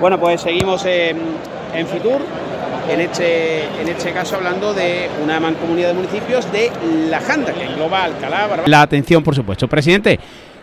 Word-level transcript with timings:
Bueno, 0.00 0.18
pues 0.20 0.40
seguimos 0.42 0.84
en, 0.84 1.16
en 1.74 1.86
Fitur, 1.86 2.20
en 2.90 3.00
este, 3.00 3.64
en 3.80 3.88
este 3.88 4.12
caso 4.12 4.36
hablando 4.36 4.74
de 4.74 5.08
una 5.24 5.40
mancomunidad 5.40 5.88
de 5.88 5.94
municipios 5.94 6.50
de 6.52 6.70
La 7.10 7.20
Janda, 7.20 7.52
que 7.52 7.64
engloba 7.64 8.04
Alcalá, 8.04 8.46
Barba- 8.46 8.66
La 8.66 8.82
atención, 8.82 9.22
por 9.22 9.34
supuesto. 9.34 9.66
Presidente 9.68 10.18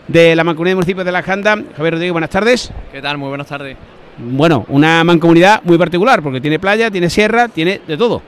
de 0.07 0.35
la 0.35 0.43
mancomunidad 0.43 0.71
de 0.73 0.75
municipios 0.75 1.05
de 1.05 1.11
La 1.11 1.23
Janda, 1.23 1.55
Javier 1.75 1.93
Rodríguez, 1.93 2.11
buenas 2.11 2.29
tardes. 2.29 2.71
¿Qué 2.91 3.01
tal? 3.01 3.17
Muy 3.17 3.29
buenas 3.29 3.47
tardes. 3.47 3.75
Bueno, 4.17 4.65
una 4.69 5.03
mancomunidad 5.03 5.61
muy 5.63 5.77
particular, 5.79 6.21
porque 6.21 6.39
tiene 6.39 6.59
playa, 6.59 6.91
tiene 6.91 7.09
sierra, 7.09 7.47
tiene 7.47 7.81
de 7.87 7.97
todo. 7.97 8.21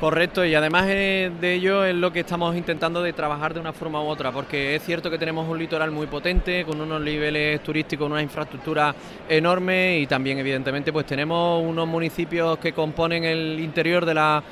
Correcto, 0.00 0.44
y 0.44 0.54
además 0.54 0.84
eh, 0.88 1.30
de 1.40 1.54
ello 1.54 1.82
es 1.82 1.94
lo 1.94 2.12
que 2.12 2.20
estamos 2.20 2.54
intentando 2.54 3.02
de 3.02 3.14
trabajar 3.14 3.54
de 3.54 3.60
una 3.60 3.72
forma 3.72 4.02
u 4.02 4.08
otra, 4.08 4.30
porque 4.30 4.74
es 4.76 4.82
cierto 4.82 5.10
que 5.10 5.16
tenemos 5.16 5.48
un 5.48 5.58
litoral 5.58 5.90
muy 5.90 6.06
potente, 6.06 6.66
con 6.66 6.78
unos 6.82 7.00
niveles 7.00 7.62
turísticos, 7.62 8.10
una 8.10 8.20
infraestructura 8.20 8.94
enorme 9.26 9.98
y 9.98 10.06
también 10.06 10.38
evidentemente 10.38 10.92
pues 10.92 11.06
tenemos 11.06 11.64
unos 11.64 11.88
municipios 11.88 12.58
que 12.58 12.74
componen 12.74 13.24
el 13.24 13.58
interior 13.58 14.04
de 14.04 14.14
la 14.14 14.42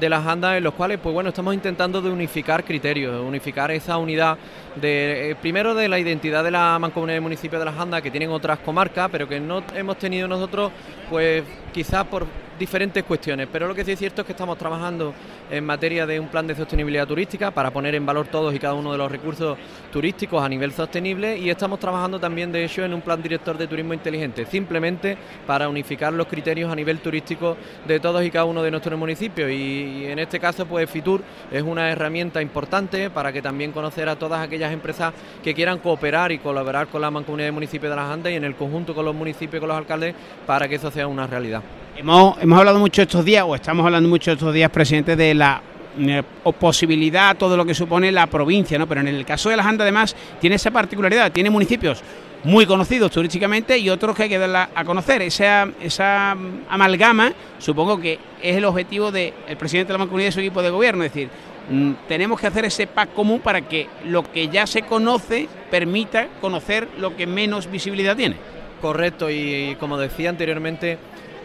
de 0.00 0.08
las 0.08 0.26
andas 0.26 0.56
en 0.56 0.64
los 0.64 0.74
cuales 0.74 0.98
pues 1.00 1.12
bueno 1.12 1.28
estamos 1.28 1.54
intentando 1.54 2.00
de 2.00 2.10
unificar 2.10 2.64
criterios, 2.64 3.22
unificar 3.22 3.70
esa 3.70 3.98
unidad 3.98 4.38
de 4.74 5.30
eh, 5.30 5.36
primero 5.36 5.74
de 5.74 5.86
la 5.86 5.98
identidad 5.98 6.42
de 6.42 6.50
la 6.50 6.78
mancomunidad 6.80 7.18
de 7.18 7.20
municipios 7.20 7.60
de 7.60 7.66
las 7.66 7.78
andas 7.78 8.00
que 8.00 8.10
tienen 8.10 8.30
otras 8.30 8.58
comarcas, 8.60 9.08
pero 9.12 9.28
que 9.28 9.38
no 9.38 9.62
hemos 9.74 9.98
tenido 9.98 10.26
nosotros 10.26 10.72
pues 11.10 11.44
quizás 11.72 12.04
por 12.06 12.26
diferentes 12.58 13.02
cuestiones, 13.04 13.48
pero 13.50 13.66
lo 13.66 13.74
que 13.74 13.84
sí 13.84 13.92
es 13.92 13.98
cierto 13.98 14.22
es 14.22 14.26
que 14.26 14.32
estamos 14.32 14.56
trabajando 14.58 15.14
en 15.50 15.64
materia 15.64 16.06
de 16.06 16.20
un 16.20 16.28
plan 16.28 16.46
de 16.46 16.54
sostenibilidad 16.54 17.06
turística 17.06 17.50
para 17.50 17.70
poner 17.70 17.94
en 17.94 18.06
valor 18.06 18.26
todos 18.28 18.54
y 18.54 18.58
cada 18.58 18.74
uno 18.74 18.92
de 18.92 18.98
los 18.98 19.10
recursos 19.10 19.58
turísticos 19.92 20.42
a 20.42 20.48
nivel 20.48 20.72
sostenible 20.72 21.36
y 21.36 21.50
estamos 21.50 21.78
trabajando 21.78 22.18
también 22.18 22.52
de 22.52 22.64
hecho 22.64 22.84
en 22.84 22.94
un 22.94 23.00
plan 23.00 23.22
director 23.22 23.58
de 23.58 23.66
turismo 23.66 23.94
inteligente, 23.94 24.46
simplemente 24.46 25.16
para 25.46 25.68
unificar 25.68 26.12
los 26.12 26.26
criterios 26.26 26.70
a 26.70 26.76
nivel 26.76 26.98
turístico 26.98 27.56
de 27.86 28.00
todos 28.00 28.24
y 28.24 28.30
cada 28.30 28.44
uno 28.44 28.62
de 28.62 28.70
nuestros 28.70 28.98
municipios 28.98 29.50
y, 29.50 30.06
en 30.06 30.18
este 30.18 30.40
caso 30.40 30.66
pues 30.66 30.88
Fitur 30.88 31.22
es 31.50 31.62
una 31.62 31.90
herramienta 31.90 32.40
importante 32.40 33.10
para 33.10 33.32
que 33.32 33.42
también 33.42 33.72
conocer 33.72 34.08
a 34.08 34.16
todas 34.16 34.40
aquellas 34.40 34.72
empresas 34.72 35.12
que 35.42 35.54
quieran 35.54 35.78
cooperar 35.78 36.32
y 36.32 36.38
colaborar 36.38 36.88
con 36.88 37.00
la 37.00 37.10
mancomunidad 37.10 37.48
de 37.48 37.52
municipios 37.52 37.90
de 37.90 37.96
las 37.96 38.10
Andes 38.10 38.32
y 38.32 38.36
en 38.36 38.44
el 38.44 38.54
conjunto 38.54 38.94
con 38.94 39.04
los 39.04 39.14
municipios 39.14 39.56
y 39.56 39.60
con 39.60 39.68
los 39.68 39.78
alcaldes 39.78 40.14
para 40.46 40.68
que 40.68 40.76
eso 40.76 40.90
sea 40.90 41.06
una 41.06 41.26
realidad. 41.26 41.62
Hemos, 41.96 42.42
hemos 42.42 42.58
hablado 42.58 42.80
mucho 42.80 43.02
estos 43.02 43.24
días, 43.24 43.44
o 43.46 43.54
estamos 43.54 43.86
hablando 43.86 44.08
mucho 44.08 44.32
estos 44.32 44.52
días, 44.52 44.68
presidente, 44.70 45.14
de 45.14 45.32
la 45.32 45.62
eh, 45.96 46.22
posibilidad, 46.58 47.36
todo 47.36 47.56
lo 47.56 47.64
que 47.64 47.72
supone 47.72 48.10
la 48.10 48.26
provincia, 48.26 48.76
¿no? 48.78 48.88
Pero 48.88 49.00
en 49.02 49.08
el 49.08 49.24
caso 49.24 49.48
de 49.48 49.56
la 49.56 49.62
Janda, 49.62 49.84
además, 49.84 50.16
tiene 50.40 50.56
esa 50.56 50.72
particularidad, 50.72 51.30
tiene 51.30 51.50
municipios 51.50 52.02
muy 52.42 52.66
conocidos 52.66 53.12
turísticamente 53.12 53.78
y 53.78 53.88
otros 53.90 54.16
que 54.16 54.24
hay 54.24 54.28
que 54.28 54.38
darla 54.38 54.70
a 54.74 54.84
conocer. 54.84 55.22
Esa, 55.22 55.68
esa 55.80 56.36
amalgama, 56.68 57.32
supongo 57.58 58.00
que 58.00 58.18
es 58.42 58.56
el 58.56 58.64
objetivo 58.64 59.12
del 59.12 59.32
presidente 59.56 59.92
de 59.92 59.94
la 59.94 59.98
mancomunidad 59.98 60.30
y 60.30 60.32
su 60.32 60.40
equipo 60.40 60.62
de 60.62 60.70
gobierno, 60.70 61.04
es 61.04 61.12
decir, 61.12 61.28
mm, 61.70 61.92
tenemos 62.08 62.40
que 62.40 62.48
hacer 62.48 62.64
ese 62.64 62.88
pack 62.88 63.14
común 63.14 63.38
para 63.38 63.60
que 63.62 63.86
lo 64.04 64.24
que 64.30 64.48
ya 64.48 64.66
se 64.66 64.82
conoce 64.82 65.48
permita 65.70 66.26
conocer 66.40 66.88
lo 66.98 67.16
que 67.16 67.28
menos 67.28 67.70
visibilidad 67.70 68.16
tiene. 68.16 68.34
Correcto, 68.82 69.30
y 69.30 69.76
como 69.78 69.96
decía 69.96 70.28
anteriormente, 70.28 70.98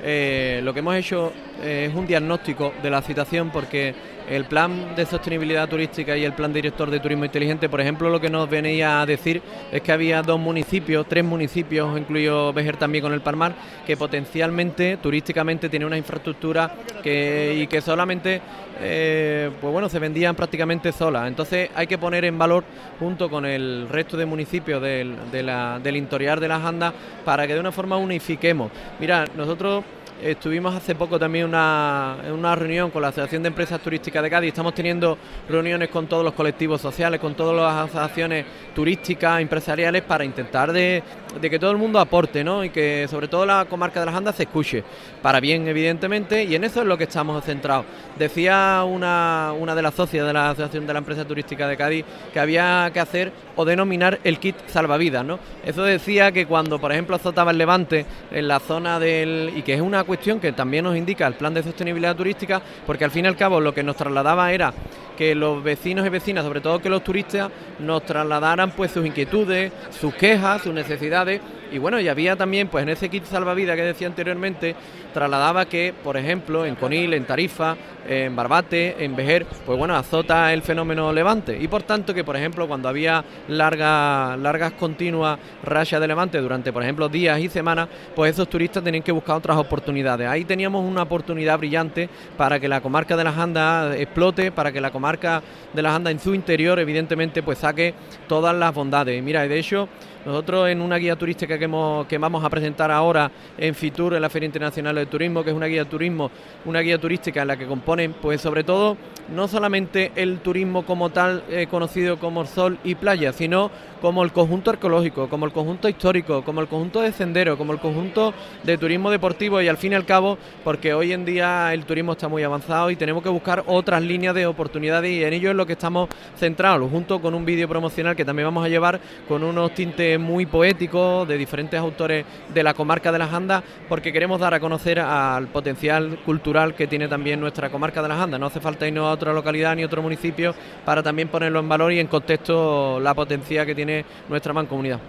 eh, 0.03 0.61
lo 0.63 0.73
que 0.73 0.79
hemos 0.79 0.95
hecho 0.95 1.31
eh, 1.61 1.87
es 1.89 1.95
un 1.95 2.07
diagnóstico 2.07 2.73
de 2.81 2.89
la 2.89 3.01
situación 3.01 3.49
porque 3.51 3.93
el 4.29 4.45
plan 4.45 4.95
de 4.95 5.05
sostenibilidad 5.07 5.67
turística 5.67 6.15
y 6.15 6.23
el 6.23 6.33
plan 6.33 6.53
director 6.53 6.91
de 6.91 6.99
turismo 6.99 7.25
inteligente, 7.25 7.67
por 7.67 7.81
ejemplo, 7.81 8.09
lo 8.09 8.21
que 8.21 8.29
nos 8.29 8.47
venía 8.47 9.01
a 9.01 9.05
decir 9.05 9.41
es 9.71 9.81
que 9.81 9.91
había 9.91 10.21
dos 10.21 10.39
municipios, 10.39 11.07
tres 11.09 11.23
municipios, 11.23 11.97
incluido 11.97 12.53
Vejer 12.53 12.77
también 12.77 13.03
con 13.03 13.13
el 13.13 13.21
Palmar, 13.21 13.55
que 13.87 13.97
potencialmente, 13.97 14.97
turísticamente, 14.97 15.67
tiene 15.67 15.85
una 15.85 15.97
infraestructura 15.97 16.75
que, 17.01 17.55
y 17.59 17.65
que 17.65 17.81
solamente, 17.81 18.39
eh, 18.79 19.49
pues 19.59 19.73
bueno, 19.73 19.89
se 19.89 19.97
vendían 19.97 20.35
prácticamente 20.35 20.91
solas. 20.91 21.27
Entonces 21.27 21.71
hay 21.73 21.87
que 21.87 21.97
poner 21.97 22.23
en 22.25 22.37
valor, 22.37 22.63
junto 22.99 23.31
con 23.31 23.45
el 23.47 23.87
resto 23.89 24.15
de 24.15 24.27
municipios 24.27 24.79
del, 24.79 25.15
de 25.31 25.39
del 25.81 25.95
interior 25.95 26.39
de 26.39 26.47
las 26.47 26.63
Andas, 26.63 26.93
para 27.25 27.47
que 27.47 27.55
de 27.55 27.59
una 27.59 27.71
forma 27.71 27.97
unifiquemos. 27.97 28.71
Mira, 28.99 29.25
nosotros 29.35 29.83
Estuvimos 30.21 30.75
hace 30.75 30.95
poco 30.95 31.17
también 31.17 31.45
una, 31.45 32.17
una 32.33 32.53
reunión 32.53 32.91
con 32.91 33.01
la 33.01 33.07
Asociación 33.07 33.41
de 33.41 33.47
Empresas 33.47 33.79
Turísticas 33.79 34.21
de 34.21 34.29
Cádiz. 34.29 34.49
Estamos 34.49 34.73
teniendo 34.73 35.17
reuniones 35.47 35.87
con 35.87 36.07
todos 36.07 36.25
los 36.25 36.33
colectivos 36.33 36.81
sociales, 36.81 37.21
con 37.21 37.35
todas 37.35 37.55
las 37.55 37.89
asociaciones 37.89 38.45
turísticas, 38.75 39.39
empresariales, 39.39 40.01
para 40.01 40.25
intentar 40.25 40.73
de, 40.73 41.01
de 41.39 41.49
que 41.49 41.57
todo 41.57 41.71
el 41.71 41.77
mundo 41.77 41.99
aporte, 41.99 42.43
¿no? 42.43 42.65
Y 42.65 42.69
que 42.69 43.07
sobre 43.09 43.29
todo 43.29 43.45
la 43.45 43.63
comarca 43.69 44.01
de 44.01 44.07
las 44.07 44.15
Andas 44.15 44.35
se 44.35 44.43
escuche, 44.43 44.83
para 45.21 45.39
bien, 45.39 45.65
evidentemente, 45.69 46.43
y 46.43 46.53
en 46.53 46.65
eso 46.65 46.81
es 46.81 46.87
lo 46.87 46.97
que 46.97 47.05
estamos 47.05 47.41
centrados. 47.45 47.85
Decía 48.17 48.83
una, 48.85 49.53
una 49.57 49.73
de 49.73 49.81
las 49.81 49.93
socias 49.93 50.27
de 50.27 50.33
la 50.33 50.49
Asociación 50.49 50.85
de 50.85 50.91
la 50.91 50.99
Empresa 50.99 51.23
Turística 51.23 51.65
de 51.65 51.77
Cádiz 51.77 52.03
que 52.33 52.41
había 52.41 52.91
que 52.93 52.99
hacer 52.99 53.31
o 53.55 53.63
denominar 53.63 54.19
el 54.25 54.37
kit 54.37 54.55
salvavidas, 54.67 55.23
¿no? 55.23 55.39
Eso 55.65 55.83
decía 55.83 56.33
que 56.33 56.45
cuando, 56.45 56.77
por 56.77 56.91
ejemplo, 56.91 57.15
azotaba 57.15 57.51
el 57.51 57.57
levante 57.57 58.05
en 58.31 58.49
la 58.49 58.59
zona 58.59 58.99
del... 58.99 59.53
y 59.55 59.61
que 59.61 59.75
es 59.75 59.81
una 59.81 60.03
cuestión 60.09 60.39
que 60.39 60.51
también 60.53 60.83
nos 60.83 60.97
indica 60.97 61.27
el 61.27 61.35
plan 61.35 61.53
de 61.53 61.61
sostenibilidad 61.61 62.15
turística, 62.15 62.61
porque 62.87 63.05
al 63.05 63.11
fin 63.11 63.25
y 63.25 63.27
al 63.27 63.37
cabo 63.37 63.61
lo 63.61 63.75
que 63.75 63.83
nos 63.83 63.95
trasladaba 63.95 64.51
era 64.51 64.73
que 65.15 65.35
los 65.35 65.63
vecinos 65.63 66.03
y 66.03 66.09
vecinas, 66.09 66.43
sobre 66.43 66.61
todo 66.61 66.81
que 66.81 66.89
los 66.89 67.03
turistas, 67.03 67.51
nos 67.77 68.03
trasladaran 68.05 68.71
pues 68.71 68.89
sus 68.89 69.05
inquietudes, 69.05 69.71
sus 69.91 70.15
quejas, 70.15 70.63
sus 70.63 70.73
necesidades. 70.73 71.41
Y 71.71 71.77
bueno, 71.77 71.99
y 71.99 72.07
había 72.07 72.35
también, 72.35 72.67
pues 72.67 72.83
en 72.83 72.89
ese 72.89 73.09
kit 73.09 73.25
salvavidas 73.25 73.75
que 73.75 73.83
decía 73.83 74.07
anteriormente, 74.07 74.75
trasladaba 75.13 75.65
que, 75.65 75.93
por 76.03 76.17
ejemplo, 76.17 76.65
en 76.65 76.75
Conil, 76.75 77.13
en 77.13 77.25
Tarifa, 77.25 77.75
en 78.07 78.35
Barbate, 78.35 79.03
en 79.03 79.15
Vejer, 79.15 79.45
pues 79.65 79.77
bueno, 79.77 79.95
azota 79.95 80.51
el 80.53 80.61
fenómeno 80.61 81.11
levante. 81.13 81.57
Y 81.59 81.67
por 81.67 81.83
tanto 81.83 82.13
que, 82.13 82.23
por 82.23 82.35
ejemplo, 82.35 82.67
cuando 82.67 82.89
había 82.89 83.23
largas, 83.47 84.37
largas 84.39 84.73
continuas 84.73 85.37
rachas 85.63 86.01
de 86.01 86.07
levante 86.07 86.39
durante, 86.39 86.73
por 86.73 86.83
ejemplo, 86.83 87.09
días 87.09 87.39
y 87.39 87.49
semanas, 87.49 87.87
pues 88.15 88.33
esos 88.33 88.49
turistas 88.49 88.83
tenían 88.83 89.03
que 89.03 89.11
buscar 89.11 89.35
otras 89.35 89.57
oportunidades. 89.57 90.27
Ahí 90.27 90.45
teníamos 90.45 90.83
una 90.83 91.03
oportunidad 91.03 91.57
brillante 91.57 92.09
para 92.37 92.59
que 92.59 92.67
la 92.67 92.81
comarca 92.81 93.15
de 93.15 93.23
las 93.23 93.37
Andas 93.37 93.95
explote, 93.95 94.51
para 94.51 94.71
que 94.71 94.81
la 94.81 94.91
comarca 94.91 95.41
de 95.73 95.81
las 95.81 95.93
Andas 95.93 96.11
en 96.11 96.19
su 96.19 96.33
interior, 96.33 96.79
evidentemente, 96.79 97.43
pues 97.43 97.59
saque 97.59 97.93
todas 98.27 98.55
las 98.55 98.73
bondades. 98.73 99.17
Y 99.17 99.21
mira, 99.21 99.45
y 99.45 99.49
de 99.49 99.59
hecho, 99.59 99.87
nosotros 100.25 100.69
en 100.69 100.81
una 100.81 100.97
guía 100.97 101.15
turística 101.15 101.57
que, 101.57 101.65
hemos, 101.65 102.05
que 102.07 102.17
vamos 102.17 102.43
a 102.43 102.49
presentar 102.49 102.91
ahora 102.91 103.31
en 103.57 103.73
Fitur, 103.73 104.13
en 104.13 104.21
la 104.21 104.29
Feria 104.29 104.45
Internacional 104.45 104.95
de 104.95 105.05
Turismo, 105.05 105.43
que 105.43 105.51
es 105.51 105.55
una 105.55 105.67
guía 105.67 105.85
turismo, 105.85 106.29
una 106.65 106.81
guía 106.81 106.97
turística 106.97 107.41
en 107.41 107.47
la 107.47 107.57
que 107.57 107.67
componen, 107.67 108.13
pues 108.13 108.41
sobre 108.41 108.63
todo, 108.63 108.97
no 109.33 109.47
solamente 109.47 110.11
el 110.15 110.39
turismo 110.39 110.85
como 110.85 111.09
tal, 111.09 111.43
eh, 111.49 111.67
conocido 111.69 112.17
como 112.17 112.45
sol 112.45 112.77
y 112.83 112.95
playa, 112.95 113.31
sino 113.33 113.71
como 114.01 114.23
el 114.23 114.31
conjunto 114.31 114.71
arqueológico, 114.71 115.29
como 115.29 115.45
el 115.45 115.51
conjunto 115.51 115.89
histórico, 115.89 116.43
como 116.43 116.61
el 116.61 116.67
conjunto 116.67 117.01
de 117.01 117.11
sendero, 117.11 117.57
como 117.57 117.73
el 117.73 117.79
conjunto 117.79 118.33
de 118.63 118.77
turismo 118.77 119.11
deportivo 119.11 119.61
y 119.61 119.67
al 119.67 119.77
fin 119.77 119.91
y 119.91 119.95
al 119.95 120.05
cabo, 120.05 120.37
porque 120.63 120.93
hoy 120.93 121.11
en 121.11 121.25
día 121.25 121.73
el 121.73 121.85
turismo 121.85 122.13
está 122.13 122.27
muy 122.27 122.43
avanzado 122.43 122.89
y 122.91 122.95
tenemos 122.95 123.21
que 123.23 123.29
buscar 123.29 123.63
otras 123.67 124.01
líneas 124.01 124.33
de 124.35 124.45
oportunidades 124.45 125.11
y 125.11 125.23
en 125.23 125.33
ello 125.33 125.49
es 125.49 125.55
lo 125.55 125.65
que 125.65 125.73
estamos 125.73 126.09
centrados, 126.37 126.89
junto 126.89 127.21
con 127.21 127.33
un 127.33 127.45
vídeo 127.45 127.67
promocional 127.67 128.15
que 128.15 128.25
también 128.25 128.47
vamos 128.47 128.65
a 128.65 128.69
llevar 128.69 128.99
con 129.27 129.43
unos 129.43 129.73
tintes 129.73 130.08
muy 130.17 130.45
poéticos 130.45 131.27
de 131.27 131.37
diferentes 131.37 131.79
autores 131.79 132.25
de 132.53 132.63
la 132.63 132.73
comarca 132.73 133.11
de 133.11 133.19
las 133.19 133.33
Andas, 133.33 133.63
porque 133.87 134.11
queremos 134.11 134.39
dar 134.39 134.53
a 134.53 134.59
conocer 134.59 134.99
al 134.99 135.47
potencial 135.47 136.19
cultural 136.25 136.73
que 136.73 136.87
tiene 136.87 137.07
también 137.07 137.39
nuestra 137.39 137.69
comarca 137.69 138.01
de 138.01 138.07
las 138.09 138.19
Andas. 138.19 138.39
No 138.39 138.47
hace 138.47 138.59
falta 138.59 138.87
irnos 138.87 139.05
a 139.05 139.11
otra 139.11 139.33
localidad 139.33 139.75
ni 139.75 139.83
otro 139.83 140.01
municipio 140.01 140.55
para 140.85 141.03
también 141.03 141.27
ponerlo 141.27 141.59
en 141.59 141.69
valor 141.69 141.93
y 141.93 141.99
en 141.99 142.07
contexto 142.07 142.99
la 142.99 143.13
potencia 143.13 143.65
que 143.65 143.75
tiene 143.75 144.05
nuestra 144.27 144.53
mancomunidad. 144.53 144.99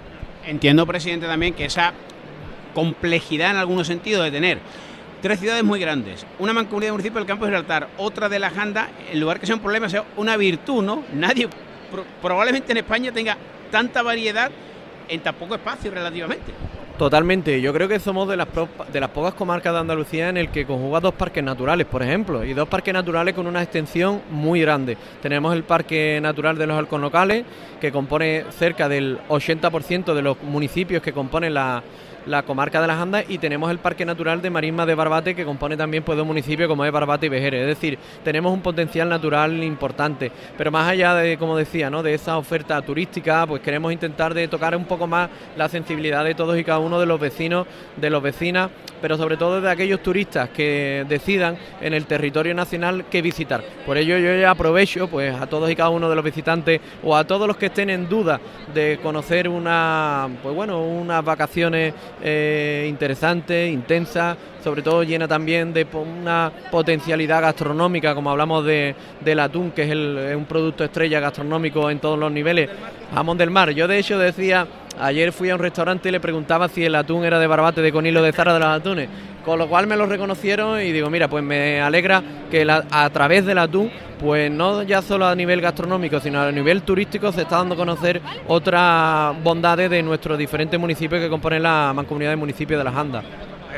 Entiendo, 0.47 0.87
presidente, 0.87 1.27
también 1.27 1.55
que 1.55 1.65
esa 1.65 1.93
complejidad 2.75 3.51
en 3.51 3.57
algunos 3.57 3.87
sentidos 3.87 4.25
de 4.25 4.31
tener 4.31 4.59
tres 5.21 5.39
ciudades 5.39 5.63
muy 5.63 5.79
grandes, 5.79 6.25
una 6.39 6.53
mancomunidad 6.55 6.89
de 6.89 6.93
municipio 6.93 7.19
del 7.19 7.27
campo 7.27 7.45
de 7.45 7.51
Gibraltar, 7.51 7.89
otra 7.99 8.29
de 8.29 8.39
la 8.39 8.49
Janda, 8.49 8.89
en 9.13 9.21
lugar 9.21 9.39
que 9.39 9.47
sea 9.47 9.55
un 9.55 9.61
problema, 9.61 9.89
sea 9.89 10.05
una 10.17 10.37
virtud, 10.39 10.83
¿no? 10.83 11.05
Nadie, 11.13 11.47
pro- 11.91 12.07
probablemente 12.23 12.73
en 12.73 12.79
España 12.79 13.13
tenga 13.13 13.37
tanta 13.71 14.01
variedad 14.03 14.51
en 15.11 15.21
tan 15.21 15.35
poco 15.35 15.55
espacio 15.55 15.91
relativamente. 15.91 16.53
Totalmente, 17.01 17.63
yo 17.63 17.73
creo 17.73 17.89
que 17.89 17.99
somos 17.99 18.29
de 18.29 18.37
las, 18.37 18.47
de 18.93 19.01
las 19.01 19.09
pocas 19.09 19.33
comarcas 19.33 19.73
de 19.73 19.79
Andalucía 19.79 20.29
en 20.29 20.37
el 20.37 20.51
que 20.51 20.67
conjuga 20.67 21.01
dos 21.01 21.15
parques 21.15 21.43
naturales, 21.43 21.87
por 21.87 22.03
ejemplo, 22.03 22.45
y 22.45 22.53
dos 22.53 22.69
parques 22.69 22.93
naturales 22.93 23.35
con 23.35 23.47
una 23.47 23.63
extensión 23.63 24.21
muy 24.31 24.61
grande. 24.61 24.99
Tenemos 25.23 25.55
el 25.55 25.63
Parque 25.65 26.19
Natural 26.21 26.59
de 26.59 26.67
los 26.67 26.79
Alcornocales, 26.79 27.47
que 27.81 27.91
compone 27.91 28.45
cerca 28.51 28.87
del 28.87 29.19
80% 29.31 30.13
de 30.13 30.21
los 30.21 30.43
municipios 30.43 31.03
que 31.03 31.15
componen 31.15 31.55
la, 31.55 31.83
la 32.27 32.43
comarca 32.43 32.81
de 32.81 32.87
las 32.87 32.99
Andas, 32.99 33.25
y 33.29 33.39
tenemos 33.39 33.71
el 33.71 33.79
Parque 33.79 34.05
Natural 34.05 34.43
de 34.43 34.51
Marismas 34.51 34.87
de 34.87 34.95
Barbate, 34.95 35.35
que 35.35 35.45
compone 35.45 35.77
también 35.77 36.03
pues, 36.03 36.17
dos 36.17 36.27
municipios 36.27 36.69
como 36.69 36.85
es 36.85 36.93
Barbate 36.93 37.27
y 37.27 37.29
Vejeres. 37.29 37.63
Es 37.63 37.67
decir, 37.69 37.99
tenemos 38.25 38.53
un 38.53 38.61
potencial 38.61 39.09
natural 39.09 39.63
importante. 39.63 40.31
Pero 40.57 40.71
más 40.71 40.89
allá 40.89 41.15
de, 41.15 41.39
como 41.39 41.57
decía, 41.57 41.91
¿no? 41.91 42.03
de 42.03 42.15
esa 42.15 42.39
oferta 42.39 42.81
turística, 42.83 43.47
pues 43.47 43.63
queremos 43.63 43.93
intentar 43.93 44.35
de 44.35 44.49
tocar 44.49 44.77
un 44.77 44.85
poco 44.85 45.07
más 45.07 45.31
la 45.57 45.69
sensibilidad 45.69 46.25
de 46.25 46.35
todos 46.35 46.59
y 46.59 46.65
cada 46.65 46.79
uno 46.79 47.01
de 47.01 47.07
los 47.07 47.21
vecinos, 47.21 47.67
de 47.97 48.11
los 48.11 48.23
vecinas, 48.23 48.71
pero 49.01 49.17
sobre 49.17 49.37
todo 49.37 49.61
de 49.61 49.71
aquellos 49.71 50.03
turistas 50.03 50.51
que 50.51 51.05
decidan 51.09 51.57
en 51.81 51.95
el 51.95 52.07
territorio 52.07 52.55
nacional 52.55 53.05
qué 53.11 53.23
visitar. 53.23 53.63
Por 53.87 53.97
ello 53.97 54.19
yo 54.19 54.49
aprovecho 54.49 55.09
pues 55.09 55.35
a 55.35 55.47
todos 55.47 55.71
y 55.71 55.77
cada 55.77 55.91
uno 55.91 56.09
de 56.09 56.17
los 56.17 56.25
visitantes 56.25 56.81
o 57.03 57.17
a 57.17 57.25
todos 57.25 57.47
los 57.47 57.57
que 57.57 57.67
estén 57.67 57.91
en 57.91 58.09
duda 58.09 58.41
de 58.75 58.99
conocer 59.03 59.49
una 59.49 60.29
pues 60.43 60.55
bueno, 60.55 60.83
unas 60.83 61.25
vacaciones 61.25 61.95
eh, 62.23 62.87
interesantes, 62.89 63.73
intensas, 63.73 64.37
sobre 64.63 64.83
todo 64.83 65.03
llena 65.03 65.27
también 65.27 65.73
de 65.73 65.87
una 65.93 66.53
potencialidad 66.71 67.43
gastronómica, 67.43 68.15
como 68.15 68.31
hablamos 68.31 68.65
de, 68.65 68.95
del 69.21 69.41
atún, 69.41 69.71
que 69.73 69.83
es, 69.83 70.37
un 70.37 70.45
producto 70.45 70.85
estrella 70.85 71.21
gastronómico 71.21 71.91
en 71.91 71.99
todos 71.99 72.19
los 72.19 72.31
niveles, 72.31 72.69
jamón 73.15 73.39
del 73.39 73.51
mar. 73.51 73.71
Yo 73.71 73.89
de 73.89 73.99
hecho 73.99 74.19
decía, 74.19 74.67
ayer 75.01 75.33
fui 75.33 75.51
a 75.51 75.55
un 75.55 75.61
restaurante 75.61 76.09
y 76.09 76.13
le 76.13 76.21
preguntaba 76.21 76.69
si 76.69 76.85
el 76.85 76.95
atún 76.95 77.25
era 77.25 77.39
de 77.39 77.47
barbate, 77.47 77.81
de 77.81 77.93
conilo, 77.93 78.23
de 78.23 78.33
Zara 78.33 78.55
de 78.55 78.61
los 78.61 78.69
atunes, 78.69 79.09
con 79.45 79.59
lo 79.59 79.69
cual 79.69 79.87
me 79.87 79.97
lo 79.97 80.07
reconocieron 80.07 80.81
y 80.81 80.93
digo, 80.93 81.11
mira, 81.11 81.29
pues 81.29 81.43
me 81.43 81.81
alegra 81.81 82.23
que 82.51 82.67
a 82.69 83.11
través 83.11 83.47
del 83.47 83.59
atún 83.59 83.91
pues 84.21 84.51
no 84.51 84.83
ya 84.83 85.01
solo 85.01 85.27
a 85.27 85.35
nivel 85.35 85.61
gastronómico, 85.61 86.21
sino 86.21 86.43
a 86.43 86.53
nivel 86.53 86.83
turístico 86.83 87.33
se 87.33 87.43
está 87.43 87.57
dando 87.57 87.75
a 87.75 87.79
conocer 87.79 88.21
otras 88.47 89.35
bondades 89.43 89.89
de 89.89 90.03
nuestros 90.03 90.37
diferentes 90.37 90.79
municipios 90.79 91.23
que 91.23 91.29
componen 91.29 91.63
la 91.63 91.93
mancomunidad 91.95 92.31
de 92.31 92.37
municipios 92.37 92.79
de 92.79 92.85
las 92.85 92.95
Andas. 92.95 93.25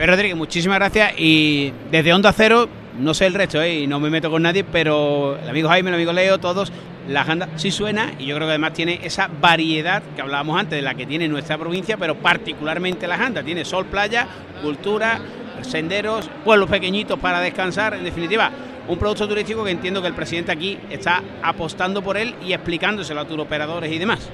Rodríguez, 0.04 0.36
muchísimas 0.36 0.78
gracias 0.78 1.12
y 1.16 1.72
desde 1.90 2.12
Onda 2.12 2.32
Cero, 2.32 2.68
no 2.98 3.14
sé 3.14 3.26
el 3.26 3.34
resto, 3.34 3.60
¿eh? 3.60 3.80
y 3.80 3.86
no 3.86 4.00
me 4.00 4.10
meto 4.10 4.30
con 4.30 4.42
nadie, 4.42 4.64
pero 4.64 5.38
el 5.42 5.48
amigo 5.48 5.68
Jaime, 5.68 5.90
el 5.90 5.94
amigo 5.94 6.12
Leo, 6.12 6.38
todos, 6.38 6.72
la 7.08 7.24
Janda 7.24 7.48
sí 7.56 7.70
suena 7.70 8.12
y 8.18 8.26
yo 8.26 8.36
creo 8.36 8.46
que 8.46 8.52
además 8.52 8.74
tiene 8.74 9.00
esa 9.02 9.28
variedad 9.40 10.02
que 10.14 10.22
hablábamos 10.22 10.58
antes 10.58 10.76
de 10.76 10.82
la 10.82 10.94
que 10.94 11.06
tiene 11.06 11.28
nuestra 11.28 11.58
provincia, 11.58 11.96
pero 11.96 12.16
particularmente 12.16 13.06
la 13.06 13.18
Janda, 13.18 13.42
tiene 13.42 13.64
sol, 13.64 13.86
playa, 13.86 14.26
cultura, 14.62 15.20
senderos, 15.62 16.28
pueblos 16.44 16.68
pequeñitos 16.70 17.18
para 17.18 17.40
descansar, 17.40 17.94
en 17.94 18.04
definitiva, 18.04 18.50
un 18.88 18.98
producto 18.98 19.28
turístico 19.28 19.64
que 19.64 19.70
entiendo 19.70 20.02
que 20.02 20.08
el 20.08 20.14
presidente 20.14 20.52
aquí 20.52 20.78
está 20.90 21.22
apostando 21.42 22.02
por 22.02 22.16
él 22.16 22.34
y 22.44 22.52
explicándoselo 22.52 23.20
a 23.20 23.24
turoperadores 23.26 23.90
y 23.92 23.98
demás. 23.98 24.28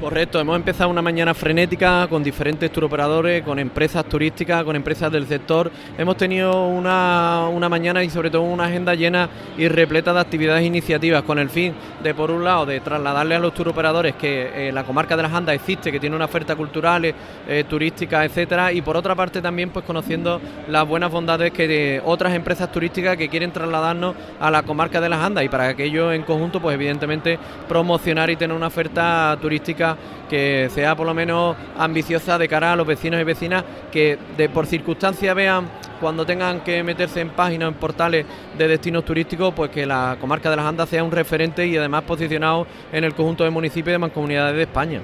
Correcto, 0.00 0.38
hemos 0.38 0.56
empezado 0.56 0.90
una 0.90 1.00
mañana 1.00 1.32
frenética 1.32 2.06
con 2.10 2.22
diferentes 2.22 2.70
turoperadores, 2.70 3.42
con 3.42 3.58
empresas 3.58 4.04
turísticas, 4.04 4.62
con 4.62 4.76
empresas 4.76 5.10
del 5.10 5.26
sector. 5.26 5.72
Hemos 5.96 6.18
tenido 6.18 6.66
una, 6.66 7.48
mañana 7.70 8.04
y 8.04 8.10
sobre 8.10 8.28
todo 8.28 8.42
una 8.42 8.66
agenda 8.66 8.94
llena 8.94 9.30
y 9.56 9.68
repleta 9.68 10.12
de 10.12 10.20
actividades 10.20 10.64
e 10.64 10.66
iniciativas 10.66 11.22
con 11.22 11.38
el 11.38 11.48
fin 11.48 11.72
de, 12.02 12.12
por 12.12 12.30
un 12.30 12.44
lado, 12.44 12.66
de 12.66 12.80
trasladarle 12.80 13.36
a 13.36 13.38
los 13.38 13.54
turoperadores 13.54 14.16
que 14.16 14.68
eh, 14.68 14.70
la 14.72 14.84
comarca 14.84 15.16
de 15.16 15.22
las 15.22 15.32
Andas 15.32 15.54
existe, 15.54 15.90
que 15.90 15.98
tiene 15.98 16.14
una 16.14 16.26
oferta 16.26 16.54
cultural, 16.56 17.02
eh, 17.06 17.64
turística, 17.66 18.22
etcétera, 18.22 18.74
y 18.74 18.82
por 18.82 18.98
otra 18.98 19.14
parte 19.14 19.40
también 19.40 19.70
pues 19.70 19.86
conociendo 19.86 20.42
las 20.68 20.86
buenas 20.86 21.10
bondades 21.10 21.52
que 21.52 21.66
de 21.66 22.02
otras 22.04 22.34
empresas 22.34 22.70
turísticas 22.70 23.16
que 23.16 23.30
quieren 23.30 23.50
trasladarnos 23.50 24.14
a 24.40 24.50
la 24.50 24.62
comarca 24.62 25.00
de 25.00 25.08
las 25.08 25.20
Andas 25.20 25.44
y 25.44 25.48
para 25.48 25.74
que 25.74 25.84
ello 25.84 26.12
en 26.12 26.22
conjunto 26.22 26.60
pues 26.60 26.74
evidentemente 26.74 27.38
promocionar 27.66 28.28
y 28.28 28.36
tener 28.36 28.54
una 28.54 28.66
oferta 28.66 29.38
turística 29.40 29.85
que 30.28 30.68
sea 30.74 30.96
por 30.96 31.06
lo 31.06 31.14
menos 31.14 31.56
ambiciosa 31.78 32.38
de 32.38 32.48
cara 32.48 32.72
a 32.72 32.76
los 32.76 32.86
vecinos 32.86 33.20
y 33.20 33.24
vecinas 33.24 33.64
que 33.92 34.18
de 34.36 34.48
por 34.48 34.66
circunstancia 34.66 35.34
vean 35.34 35.68
cuando 36.00 36.26
tengan 36.26 36.60
que 36.60 36.82
meterse 36.82 37.20
en 37.20 37.30
páginas, 37.30 37.68
en 37.68 37.74
portales 37.74 38.26
de 38.56 38.68
destinos 38.68 39.04
turísticos, 39.04 39.54
pues 39.54 39.70
que 39.70 39.86
la 39.86 40.16
comarca 40.20 40.50
de 40.50 40.56
las 40.56 40.66
Andas 40.66 40.88
sea 40.88 41.04
un 41.04 41.12
referente 41.12 41.66
y 41.66 41.76
además 41.76 42.02
posicionado 42.02 42.66
en 42.92 43.04
el 43.04 43.14
conjunto 43.14 43.44
de 43.44 43.50
municipios 43.50 43.88
y 43.88 43.92
de 43.92 43.98
mancomunidades 43.98 44.56
de 44.56 44.62
España. 44.62 45.00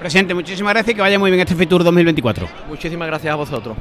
Presidente, 0.00 0.34
muchísimas 0.34 0.72
gracias 0.74 0.94
y 0.94 0.96
que 0.96 1.00
vaya 1.00 1.18
muy 1.18 1.30
bien 1.30 1.40
este 1.40 1.54
FITUR 1.54 1.84
2024. 1.84 2.48
Muchísimas 2.68 3.06
gracias 3.06 3.32
a 3.32 3.36
vosotros. 3.36 3.76